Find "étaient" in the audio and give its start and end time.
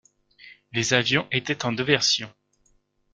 1.31-1.63